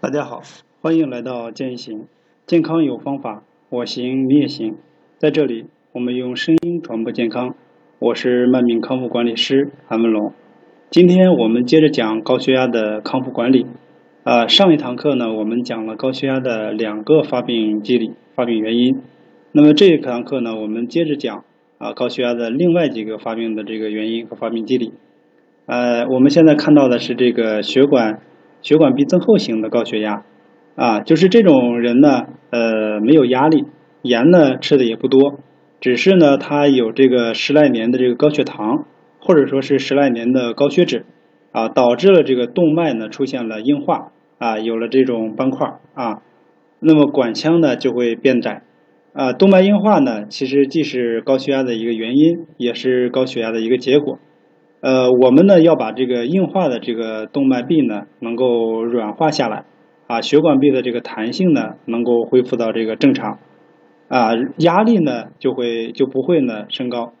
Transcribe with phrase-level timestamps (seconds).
[0.00, 0.42] 大家好，
[0.80, 2.06] 欢迎来到健行，
[2.46, 4.76] 健康有方法，我行你也行。
[5.18, 7.56] 在这里，我们用声音传播健康。
[7.98, 10.32] 我是慢病康复管理师韩文龙。
[10.88, 13.66] 今天我们接着讲高血压的康复管理。
[14.22, 19.02] 啊，上一堂课呢，我们讲了高血压的两个发病机理、发病原因。
[19.50, 21.42] 那么这一堂课呢，我们接着讲
[21.78, 24.92] 啊高血压的另外几个发病的这个原因和发病机理。
[25.66, 28.20] 呃，我们现在看到的是这个血管。
[28.60, 30.24] 血管壁增厚型的高血压，
[30.74, 33.64] 啊，就是这种人呢，呃，没有压力，
[34.02, 35.38] 盐呢吃的也不多，
[35.80, 38.84] 只是呢他有这个十来年的这个高血糖，
[39.20, 41.06] 或者说是十来年的高血脂，
[41.52, 46.22] 啊，导致了这个动脉呢出现了硬化，啊，有了这种斑块，啊，
[46.80, 48.62] 那么管腔呢就会变窄，
[49.12, 54.18] 啊，动脉硬化呢其实既是高血压的一个原因，也是高血压的一个结果。
[54.80, 59.64] 呃，我们呢要把这个硬化的这个动脉壁呢能够软化下来，
[60.06, 63.38] 啊，血管壁的这个弹性呢能够恢复到这个正常，
[64.06, 67.12] 啊，压力呢就会就不会呢升高，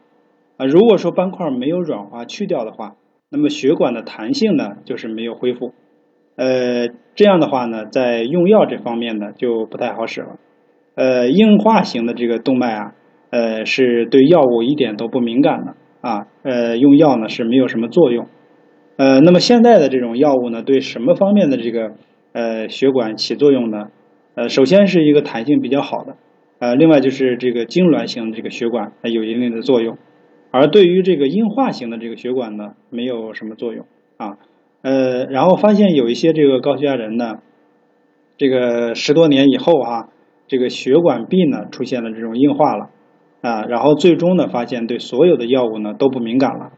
[0.56, 2.94] 啊，如果说斑块没有软化去掉的话，
[3.28, 5.72] 那么血管的弹性呢就是没有恢复，
[6.36, 10.36] 呃，这样的话呢，在用药这方面呢就不太好使了，
[10.94, 12.94] 呃，硬化型的这个动脉啊，
[13.30, 15.74] 呃，是对药物一点都不敏感的。
[16.00, 18.26] 啊，呃，用药呢是没有什么作用，
[18.96, 21.92] 呃，那么现在的这种药物呢，对什么方面的这个
[22.32, 23.86] 呃血管起作用呢？
[24.34, 26.16] 呃，首先是一个弹性比较好的，
[26.60, 29.98] 呃，另外就是这个痉挛型的这个血管它有一定的作用，
[30.52, 33.84] 而对于这个硬化型的这个血管呢，没有什么作用
[34.16, 34.38] 啊，
[34.82, 37.38] 呃，然后发现有一些这个高血压人呢，
[38.36, 40.08] 这个十多年以后啊，
[40.46, 42.90] 这个血管壁呢出现了这种硬化了。
[43.40, 46.72] 啊，然后最终呢，发现对所有的药物呢都不敏感了，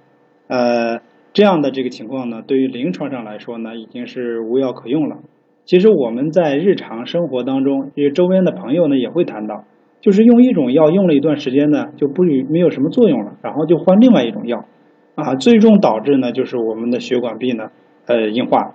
[0.49, 1.01] 呃，
[1.33, 5.17] 这样的这个情况呢，对于临床上来说呢，已经是无药可用了。
[5.65, 9.65] 其实我们在日常生活当中，因为周边的朋友呢也会谈到，
[10.03, 14.67] 就是用一种药用了一段时间呢，就不没有什么作用了，然后就换另外一种药，
[15.15, 17.71] 啊，最终导致呢就是我们的血管壁呢
[18.07, 18.75] 呃硬化，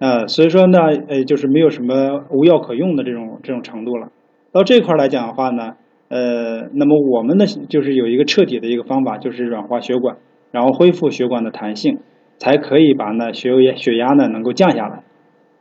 [0.00, 0.78] 呃，所以说呢，
[1.08, 4.08] 呃，就是没有什么无药可用的这种这种程度了。
[4.52, 5.76] 到这块来讲的话呢。
[6.12, 10.18] 呃，那么我们呢，就是有一个彻底的一个方法，就是软化血管，
[10.50, 12.00] 然后恢复血管的弹性，
[12.36, 15.04] 才可以把呢血压血压呢能够降下来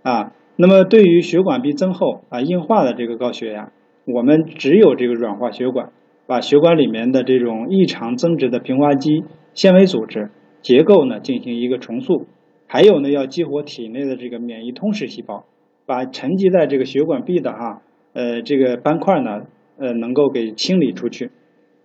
[0.04, 0.34] 啊。
[0.58, 3.72] 那么对于血管壁增厚啊硬化的这个高血压，
[4.06, 5.92] 我们只有这个软化血管，
[6.28, 9.24] 把血管里面的这种异常增殖的平滑肌
[9.54, 12.28] 纤维组织结构呢进行一个重塑，
[12.68, 15.46] 还有呢要激活体内的这个免疫通视细胞，
[15.86, 19.44] 把沉积在这个血管壁的哈呃这个斑块呢。
[19.82, 21.32] 呃，能够给清理出去，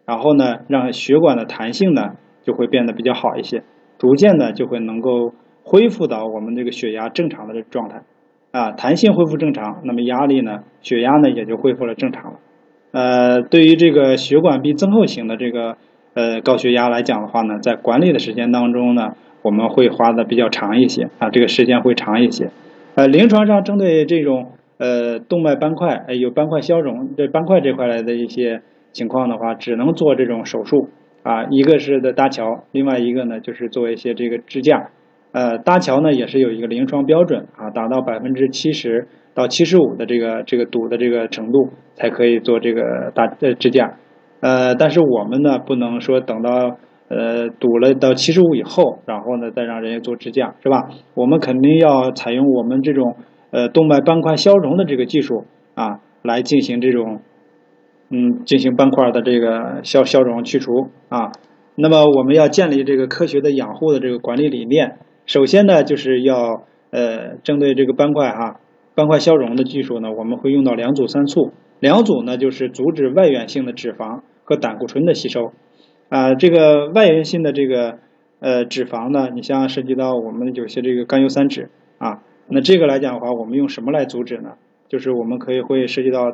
[0.05, 2.03] 然后呢，让血管的弹性呢
[2.43, 3.63] 就会变得比较好一些，
[3.97, 5.33] 逐渐的就会能够
[5.65, 8.03] 恢复到我们这个血压正常的这状态
[8.51, 12.39] 啊，弹性恢复正常，那么压力呢，血压呢也就恢复了正常了。
[12.93, 15.79] 呃，对于这个血管壁增厚型的这个
[16.13, 22.51] 呃高血压来讲的话呢，在管理的时间当中呢，我们会花的比较长一些啊，这个时间会长一些。
[22.95, 24.53] 呃，临床上针对这种。
[24.79, 28.61] 呃，动脉斑块，哎，有斑块消融，这斑块这块来的一些
[28.93, 30.91] 情况的话，只能做这种手术
[31.23, 31.45] 啊。
[31.51, 34.91] 一个是的搭桥，另外一个呢就是做一些这个支架。
[35.33, 43.95] 呃，搭桥呢也是有一个临床标准啊，达到百分之七十到七十五的这个这个堵的这个程度才可以做这个搭呃支架。
[44.41, 46.77] 呃，但是我们呢不能说等到
[47.09, 50.89] 呃堵了到七十五以后，然后呢再让人家做支架，是吧？
[51.15, 53.17] 我们肯定要采用我们这种。
[53.51, 57.21] 呃，动脉斑块消融的这个技术啊，来进行这种，
[58.11, 61.31] 嗯，进行斑块的这个消消融去除啊。
[61.77, 68.61] 那么我们要建立这个科学的养护的这个管理理念，首先呢，就是要呃，针对这个斑块哈，
[68.95, 75.53] 斑块消融的技术呢，我们会用到两组三促，两组呢就是阻止外源性的脂肪和胆固醇的吸收
[76.09, 76.35] 啊。
[76.35, 77.99] 这个外源性的这个
[78.41, 81.69] 呃脂肪呢，你像涉及到我们有些这个甘油三酯
[81.99, 82.23] 啊。
[82.49, 84.51] 那这个来讲的话，我们用什么来阻止呢？
[84.89, 86.33] 就是我们可以会涉及到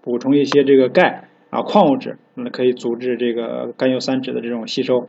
[0.00, 5.08] 补充一些这个钙啊矿物质，那可以阻止这个甘油三酯的这种吸收。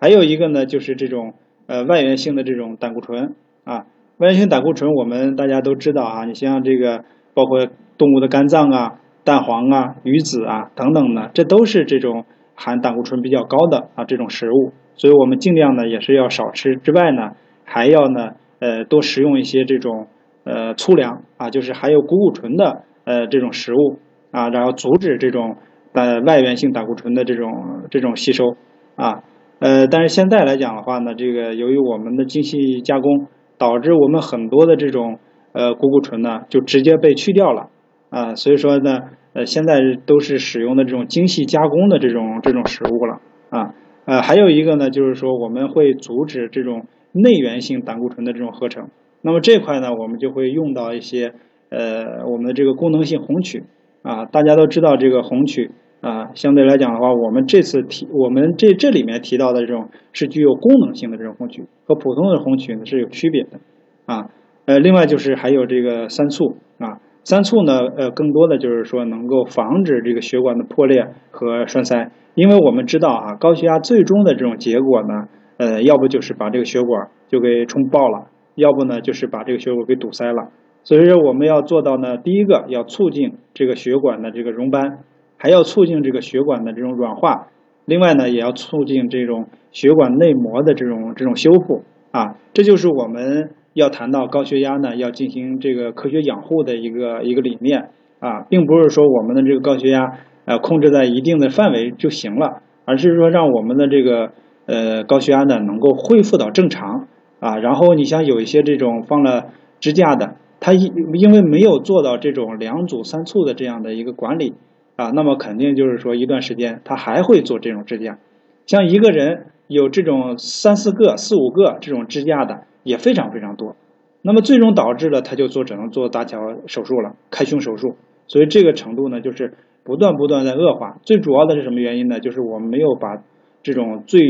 [0.00, 1.34] 还有一个呢，就是这种
[1.68, 3.86] 呃外源性的这种胆固醇啊，
[4.18, 12.24] 外源性胆固醇我们大家都知道啊，你像这个包括动物的肝脏啊、蛋黄啊、鱼子啊等等的，这都是这种
[12.56, 16.74] 含胆固醇比较高的啊这种食物，所以我们尽量呢也是要少吃。
[16.74, 18.30] 之外呢，还要呢。
[18.62, 20.06] 呃，多食用一些这种
[20.44, 23.98] 呃粗粮啊，就是含有谷物醇的呃这种食物
[24.30, 25.56] 啊，然后阻止这种
[25.94, 27.50] 呃外源性胆固醇的这种
[27.90, 28.54] 这种吸收
[28.94, 29.24] 啊。
[29.58, 33.26] 呃，但是现在来讲的话呢，这个由于我们的精细加工，
[33.58, 35.18] 导致我们很多的这种
[35.52, 37.70] 呃谷固醇呢就直接被去掉了
[38.10, 38.98] 啊，所以说呢
[39.34, 43.20] 呃现在都是使用的这种精细加工的这种这种食物了
[43.50, 43.74] 啊
[44.04, 48.88] 呃还有一个呢就是说我们会阻止这种内源性胆固醇的这种合成，
[49.20, 51.34] 那么这块呢我们就会用到一些
[51.70, 53.64] 呃我们的这个功能性红曲
[54.02, 55.70] 啊，大家都知道这个红曲。
[56.02, 63.60] 啊，相对来讲的话，我们这次提我们这这里面提到的这种是具有功能性的这种红曲，和普通的红曲呢是有区别的
[64.06, 64.26] 啊。
[64.64, 75.28] 呃，另外就是还有这个三促啊，三促呢，呃，更多的就是说能够防止这个血管的破裂和栓塞，因为我们知道啊，高血压最终的这种结果呢，
[75.62, 80.50] 呃，要不就是把这个血管就给冲爆了，要不呢就是把这个血管给堵塞了。
[80.82, 84.98] 所以说我们要做到呢，第一个要促进这个血管的这个溶斑。
[85.42, 87.48] 还要促进这个血管的这种软化，
[87.84, 91.82] 另外呢，也要促进这种血管内膜的这种这种修复
[92.12, 97.88] 啊，这就是我们要谈到高血压呢，要进行这个科学养护的一个一个理念
[98.20, 100.12] 啊，并不是说我们的这个高血压
[100.44, 104.30] 呃控制在一定的范围就行了，而是说让我们的这个
[104.72, 107.06] 呃高血压呢能够恢复到正常
[107.38, 114.54] 啊，然后你像有一些这种放了支架的，他因因为没有做到这种两阻三促的这样的一个管理。
[114.94, 118.18] 啊，那么肯定就是说一段时间他还会做这种支架，
[118.66, 123.74] 像一个人有这种三四个、四五个这种支架的也非常非常多，
[124.20, 127.96] 那么最终导致了他就做只能做搭桥手术了，开胸手术，
[128.26, 130.98] 所以这个程度呢就是不断不断在恶化。
[131.02, 132.20] 最主要的是什么原因呢？
[132.20, 133.16] 就是我们没有把
[133.62, 134.20] 这种最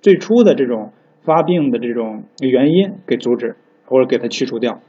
[0.00, 0.92] 最初的这种
[1.22, 4.80] 发病的这种原因给阻止或者给它去除掉。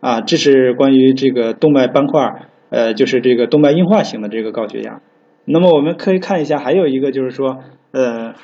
[0.00, 2.46] 啊，这是关于这个动脉斑块。
[2.70, 5.00] 呃，就是这个动脉硬化型的这个高血压，
[5.44, 7.58] 那么我们可以看一下，还有一个就是说，
[7.92, 8.34] 呃，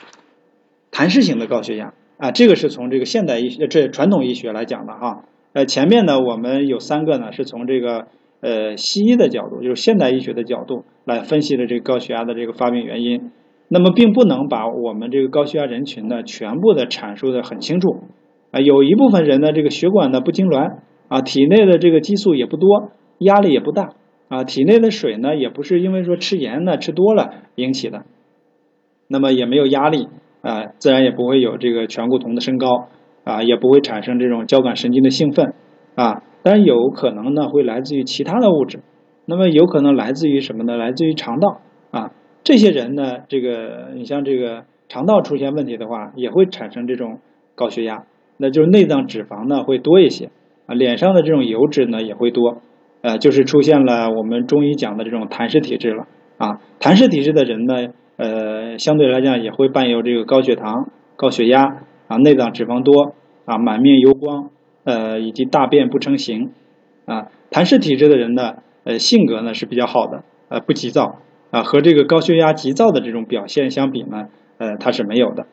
[0.93, 5.25] 痰湿型的高血压啊，这个是从这个现代医学这传统医学来讲的哈。
[5.53, 8.07] 呃，前面呢我们有三个呢是从这个
[8.41, 13.33] 呃西医的角度，就是现代医学的角度来分析的这个高血压的这个发病原因。
[13.73, 18.01] 那么并不能把我们这个高血压人群呢全部的阐述的很清楚
[18.51, 23.91] 啊，有一部分人呢这个血管呢不痉挛啊，体内的这个激素也不多，压力也不大。
[24.29, 28.05] 啊，体内的水呢，也不是因为说吃盐呢吃多了引起的，
[29.09, 30.07] 那么也没有压力
[30.41, 32.87] 啊，自然也不会有这个醛固酮的升高
[33.25, 35.55] 啊，也不会产生这种交感神经的兴奋
[35.97, 38.79] 啊，但有可能呢会来自于其他的物质，
[39.27, 40.77] 那么有可能来自于什么呢？
[40.77, 41.61] 来自于肠道，
[42.43, 47.19] 这些人呢，这个你像这个肠道出现问题的话，也会产生这种
[47.55, 48.05] 高血压，
[48.39, 50.31] 那就是内脏脂肪呢会多一些
[50.67, 52.63] 啊，脸上的这种油脂呢也会多。
[53.03, 56.07] 呃，就是出现了我们中医讲的这种痰湿体质了
[56.37, 56.61] 啊。
[56.81, 57.75] 痰湿体质的人呢，
[58.17, 61.63] 呃，相对来讲也会伴有这个高血糖、高血压
[62.09, 63.15] 啊，内脏脂肪多
[63.47, 64.51] 啊，满面油光，
[64.85, 66.53] 呃，以及大便不成形
[67.07, 67.29] 啊。
[67.51, 71.21] 痰湿体质的人呢，呃，性格呢是比较好的，呃，不急躁
[71.51, 75.47] 啊，和这个高血压急躁的这种表现相比呢，呃，它是没有的。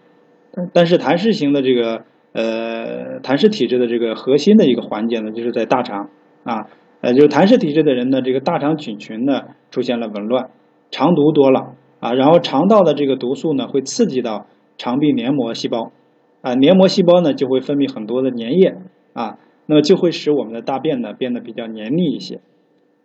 [0.73, 2.03] 但是痰湿型的这个
[2.33, 6.09] 呃痰湿体质的这个核心的一个环节呢，就是在大肠
[6.43, 6.67] 啊。
[6.99, 10.49] 呃，就是痰湿体质的人呢，这个大肠菌群呢出现了紊乱，
[10.89, 14.47] 肠毒多了啊，然后肠道的这个毒素呢会刺激到
[14.79, 15.91] 肠壁黏膜细胞，
[16.41, 18.77] 啊，黏膜细胞呢就会分泌很多的粘液
[19.13, 22.41] 啊，那么就会使我们的大便呢变得比较黏腻一些。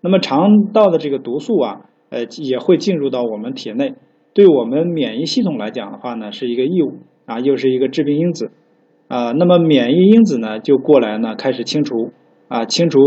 [0.01, 1.83] 那么肠道的这个毒素啊，
[2.13, 3.95] 呃，也会进入到我们体内，
[4.35, 8.51] 对我们免疫系统来讲的话呢，是一个异物啊，又是一个致病因子。
[9.09, 12.13] 啊，那么免疫因子呢就过来呢开始清除。
[12.49, 13.01] 啊，清除。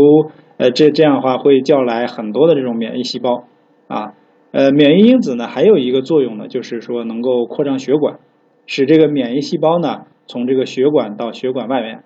[0.56, 3.44] 呃，这这样的话会叫来很多的这种免疫细胞。
[3.86, 4.14] 啊，
[4.50, 8.18] 呃，免疫因子呢还有一个作用呢，就是说能够扩张血管，
[8.66, 12.02] 使这个免疫细胞呢从这个血管到血管外面。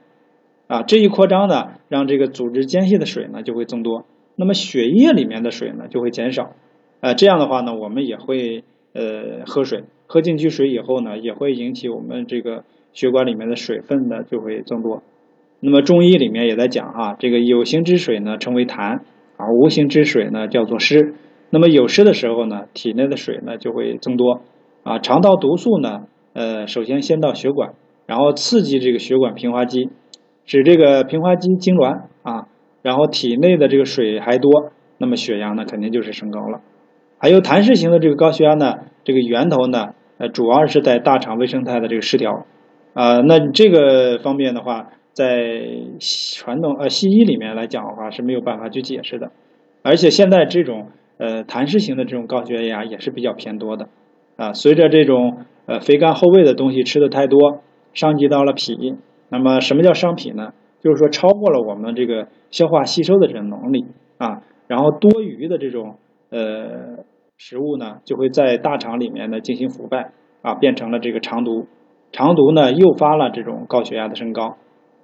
[0.67, 4.05] 啊，这一扩张呢，让这个组织间隙的水呢就会增多，
[4.37, 6.51] 那么血液里面的水呢就会减少，
[7.01, 15.03] 呃，这样的话呢，我们也会呃喝水，喝进去水以后呢，也会引起我们这个血管里面的水分呢就会增多。
[15.61, 19.01] 那么中医里面也在讲啊，这个有形之水呢称为痰，
[19.37, 21.15] 而无形之水呢叫做湿。
[21.51, 24.43] 那么有湿的时候呢，体内的水呢就会增多
[24.83, 26.03] 啊，肠道毒素呢，
[26.33, 27.75] 呃，首先先到血管，
[28.07, 29.89] 然后刺激这个血管平滑肌，
[30.45, 32.47] 使这个平滑肌痉挛啊，
[32.83, 36.61] 然后体内的这个水还多，那么血压呢肯定就是升高了。
[37.21, 38.75] 还有痰湿型的这个高血压呢，
[39.05, 42.47] 这个源头呢，呃，主要是在大肠微生态的这个失调
[42.95, 44.89] 啊，那这个方面的话。
[45.13, 45.51] 在
[46.31, 49.33] 传统呃西医里面来讲的话是没有办法去解释的，
[49.83, 50.87] 而且现在这种
[51.19, 53.89] 呃痰湿型的这种高血压也是比较偏多的
[54.37, 57.61] 啊，随着这种呃肥甘厚味的东西吃的太多，
[57.93, 58.95] 伤及到了脾，
[59.31, 60.53] 那么什么叫伤脾呢？
[60.81, 63.87] 就是说超过了我们这个消化吸收的这种能力
[64.17, 65.97] 啊，然后多余的这种
[66.31, 67.05] 呃
[67.41, 71.67] 食物呢，就会在大肠里面呢进行腐败啊，变成了这个肠毒，
[72.13, 74.59] 肠毒呢诱发了这种高血压的升高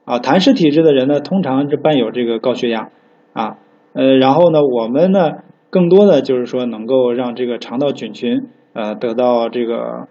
[0.04, 2.90] 啊，痰湿体质的人呢，通常是伴有这个高血压
[3.32, 3.56] 啊，
[3.94, 5.30] 呃，然后呢，我们呢
[5.70, 10.08] 更多的就是说能够让这个肠道菌群呃得到这个。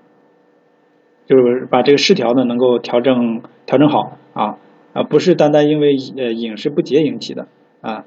[1.28, 4.58] 就是把这个失调呢，能够调整调整好啊
[4.94, 7.48] 啊，不是单单因为呃饮食不节引起的
[7.82, 8.06] 啊，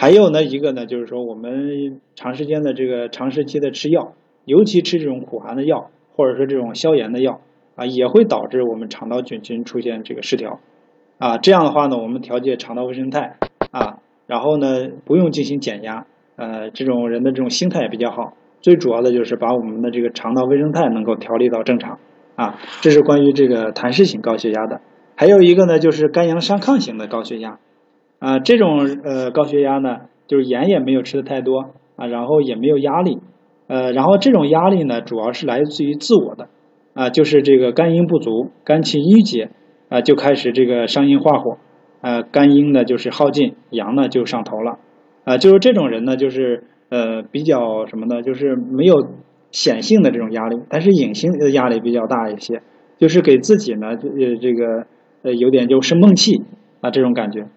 [0.00, 4.14] 还有呢一个呢，就是说我们长时间的这个长时期的吃药，
[4.46, 7.42] 尤其吃这种苦寒的药，或者说这种消炎的药
[7.76, 10.60] 啊，也会导致我们肠道菌群出现这个失调
[11.18, 11.36] 啊。
[11.36, 13.36] 这样的话呢，我们调节肠道微生态
[13.72, 18.32] 啊，然后呢不用进行减压，呃，这种人的这种心态也比较好。
[18.62, 21.98] 最主要的就是把我们的这个肠道微生态能够调理到正常。
[22.36, 24.80] 啊，这是关于这个痰湿型高血压的，
[25.14, 27.58] 还有一个呢，就是肝阳上亢型的高血压，
[28.20, 33.18] 啊，这种呃高血压呢，就是盐也没有吃的太多啊，然后也没有压力，
[33.66, 36.48] 呃，然后这种压力呢，主要是来自于自我的，
[36.94, 39.50] 啊，就是这个肝阴不足，肝气郁结，
[39.88, 41.58] 啊，就开始这个伤阴化火，
[42.00, 44.78] 呃，肝阴呢就是耗尽，阳呢就上头了，
[45.24, 49.08] 啊，就是这种人呢，就是呃比较什么呢，就是没有。
[49.52, 52.62] 显性的这种压力，但是隐性的压力比较大一些，
[52.98, 54.86] 就是给自己呢，呃，这个
[55.24, 56.44] 呃，有点就生闷气
[56.80, 57.48] 啊这种感觉。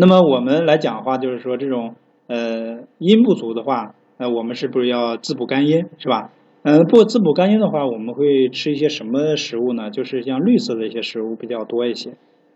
[0.00, 1.96] 那么我们来讲的话，就是说这种
[2.28, 6.30] 呃阴不足的话，呃，我们是不是要滋补肝阴，是吧？
[6.62, 9.90] 嗯，不滋补肝阴的话，我们会吃一些什么食物呢？
[9.90, 12.12] 就是像绿色的一些食物比较多一些。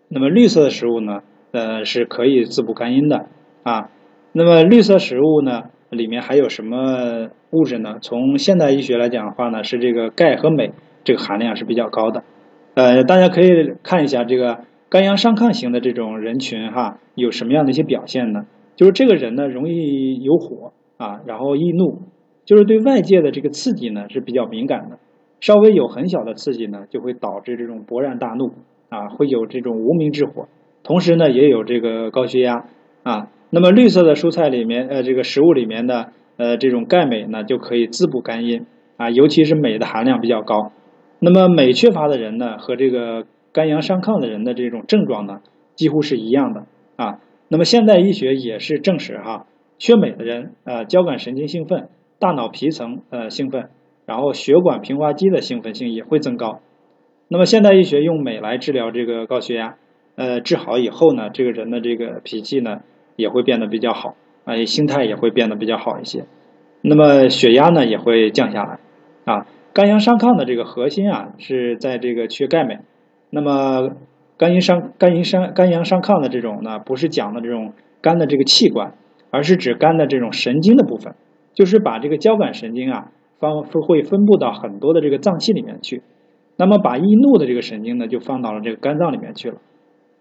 [0.09, 3.27] 那么绿色的食物呢，呃，是可以滋补肝阴的
[3.65, 3.91] 啊。
[4.33, 5.63] 那么绿色食物呢？
[5.91, 7.97] 里面还有什么物质呢？
[8.01, 10.71] 从现代医学来讲的话呢，是这个钙和镁
[11.03, 12.23] 这个含量是比较高的。
[12.75, 13.49] 呃，大家可以
[13.83, 14.61] 看一下这个
[14.93, 18.41] 肝阳上亢型的这种人群哈，有什么样的一些表现呢？
[18.77, 22.03] 就是这个人呢容易有火啊，然后易怒，
[22.45, 24.99] 就是对外界的这个刺激呢是比较敏感的，
[25.41, 28.51] 稍微有很小的刺激呢就会导致这种勃然大怒
[28.91, 30.47] 啊，会有这种无名之火，
[30.83, 32.67] 同时呢也有这个高血压
[33.03, 33.29] 啊。
[33.49, 38.67] 那么绿色的蔬菜里面，呃，这个食物里面的，呃，这种钙镁呢，就可以滋补肝阴
[38.99, 40.71] 啊，尤其是镁的含量比较高。
[41.19, 45.41] 那么镁缺乏的人呢，和这个肝阳上亢的人的这种症状呢，
[45.75, 46.67] 几乎是一样的
[46.97, 47.21] 啊。
[47.49, 49.47] 那么现代医学也是证实哈，
[49.79, 53.71] 缺镁的人，呃，交感神经兴奋，大脑皮层呃兴奋，
[54.07, 56.61] 然后血管平滑肌的兴奋性也会增高。
[57.29, 59.77] 那么现代医学用镁来治疗这个高血压，
[60.17, 62.81] 呃，治好以后呢，这个人的这个脾气呢。
[63.15, 64.15] 也会变得比较好，
[64.47, 66.25] 啊，心态也会变得比较好一些，
[66.81, 68.79] 那么血压呢也会降下来，
[69.27, 72.79] 啊，肝阳上亢的这个核心啊是在这个缺钙镁，
[73.35, 73.97] 那么
[74.37, 77.73] 肝阴上肝阴上肝阳上亢的这种呢不是讲的这种
[78.03, 78.93] 肝的这个器官，
[79.31, 81.15] 而是指肝的这种神经的部分，
[81.55, 86.03] 就是把这个交感神经啊方会分布到很多的这个脏器里面去，
[86.59, 89.57] 那么把易怒的这个神经呢就放到了这个肝脏里面去了。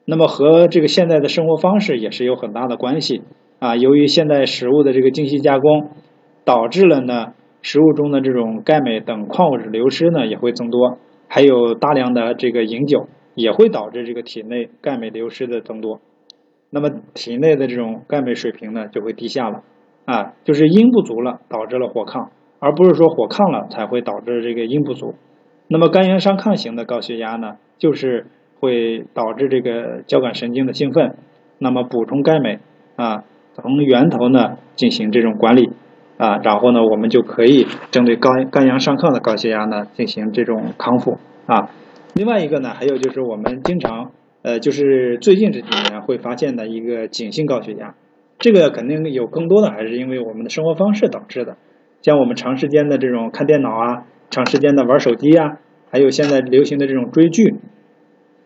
[0.06, 3.24] 那么和这个现在的生活方式也是有很大的关系
[3.60, 3.76] 啊。
[3.76, 5.90] 由于现在食物的这个精细加工，
[6.46, 10.98] 导致了呢食物中的这种钙镁等矿物质流失呢也会增多，
[11.32, 16.02] 还有大量的这个饮酒也会导致这个体内钙镁流失的增多。
[16.70, 19.64] 那么体内的这种钙镁水平呢就会低下了
[20.04, 22.28] 啊，就是阴不足了，导致了火亢，
[22.60, 25.16] 而不是说火亢了才会导致这个阴不足。
[25.70, 28.28] 那么肝阳上亢型的高血压呢，就是。
[28.62, 31.16] 会导致这个交感神经的兴奋，
[31.58, 32.60] 那么补充钙镁
[32.96, 33.24] 啊，
[33.54, 35.72] 从源头呢进行这种管理
[36.22, 41.72] 啊，然后呢我们就可以针对肝肝阳上亢的高血压呢进行这种康复啊。
[42.14, 44.12] 另外一个呢，还有就是我们经常
[44.44, 47.96] 呃，就是最近这几年会发现的一个颈性高血压，
[48.38, 51.58] 这个肯定有更多的还是因为我们的生活方式导致的，
[52.04, 55.58] 像我们长时间的这种看电脑啊，长时间的玩手机啊，
[55.90, 57.56] 还有现在流行的这种追剧。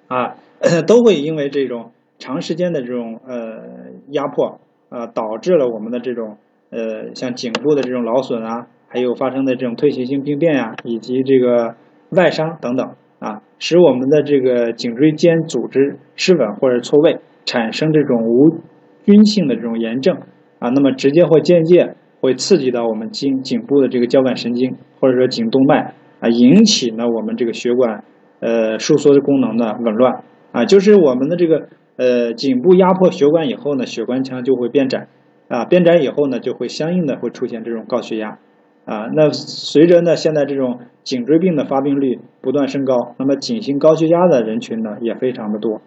[0.07, 0.35] 啊，
[0.87, 6.37] 都会因为这种长时间的这种呃压迫啊，导致了我们的这种
[6.69, 11.75] 呃像颈部的这种劳损啊，还有发生的这种退行性病变呀，以及这个
[12.11, 12.87] 外伤等等
[13.19, 18.61] 啊，使我们的这个颈椎间组织失稳或者错位，产生这种无
[19.03, 20.17] 菌性的这种炎症
[20.59, 28.03] 啊，那么直接或间接会刺激到我们颈颈部的这个交感神经或者说颈动脉啊，引起呢我们这个血管。
[28.41, 35.07] 呃，收缩的功能的紊乱啊，就是我们的这个呃颈部压迫血管以后呢，血管腔就会变窄
[35.47, 38.39] 啊，变窄以后呢，就会相应的会出现这种高血压
[38.85, 39.07] 啊。
[39.13, 45.81] 那随着呢，现在这种颈椎病的发病率不断升高，那么颈性高血压的人群呢也非常的多。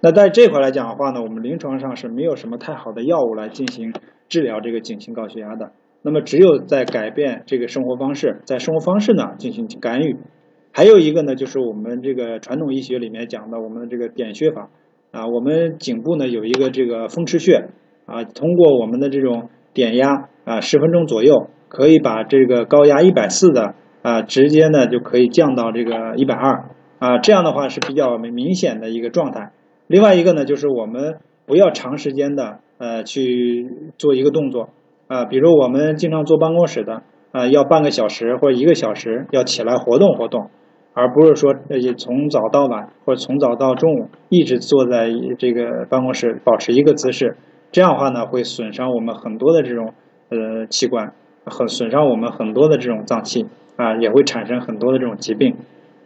[0.00, 3.92] 那在这块来讲的话呢，我们临床上是没有什么太好的药物来进行
[4.28, 5.72] 治疗这个颈型高血压的。
[6.02, 10.18] 那么只有在改变这个生活方式，在生活方式呢进行干预。
[10.72, 14.68] 还有一个呢，就是我们这个传统医学里面讲的我们的这个点穴法
[15.12, 17.68] 啊，我们颈部呢有一个这个风池穴
[18.06, 29.52] 啊，通过我们的这种点压啊，十分钟左右可以把这个高压一百四的啊，直接呢就可以降到这个一百二啊，这样的话是比较明明显的一个状态。
[29.86, 34.70] 另外一个呢，就是我们不要长时间的呃去做一个动作
[35.06, 40.50] 啊，比如我们经常坐办公室的啊，要半个小时或者一个小时要起来活动活动。
[40.96, 47.36] 而不是说呃从早到晚或者从早到中午一直坐在这个办公室保持一个姿势，
[47.74, 49.92] 这样的话呢会损伤我们很多的这种
[50.28, 51.12] 呃器官，
[51.44, 55.56] 很损伤我们很多的这种脏器啊，也会产生很多的这种疾病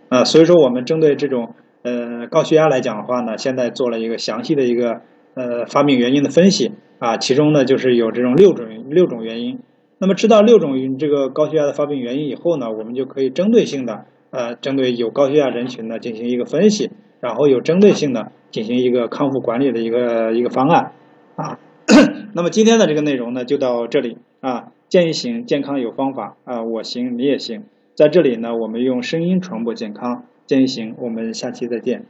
[0.08, 0.24] 啊。
[0.24, 5.02] 所以说我们针对这种呃高血压来讲的话呢，现在做了一个详细的一个
[5.34, 9.58] 呃发病原因的分析啊，其中呢就是有这种六种六种原因。
[9.98, 14.06] 那么知道六种这个高血压的发病原因以后呢，我们就可以针对性的。
[14.30, 20.92] 呃，针对有高血压人群呢进行一个分析，然后有针对性的进行一个康复管理的一个一个方案
[21.38, 21.58] 啊。
[22.34, 24.72] 那么今天的这个内容呢就到这里啊。
[24.88, 27.64] 健一行健康有方法啊，我行你也行。
[27.94, 30.24] 在这里呢，我们用声音传播健康。
[30.46, 32.06] 健一行，我们下期再见。